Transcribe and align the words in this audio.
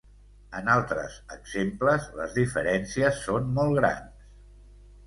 En 0.59 0.69
altres 0.75 1.17
exemples 1.35 2.09
les 2.21 2.35
diferències 2.41 3.25
són 3.29 3.55
molt 3.61 3.79
grans. 3.83 4.31